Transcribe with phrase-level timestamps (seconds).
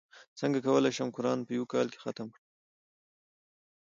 [0.39, 2.47] څنګه کولی شم قران په یوه کال کې ختم کړم